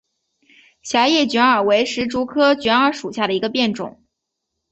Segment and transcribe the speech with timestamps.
[0.81, 4.01] 狭叶卷耳为石竹科卷耳属下的一个变种。